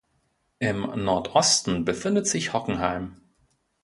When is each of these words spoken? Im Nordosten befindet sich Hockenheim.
Im 0.57 1.03
Nordosten 1.05 1.85
befindet 1.85 2.25
sich 2.25 2.53
Hockenheim. 2.53 3.21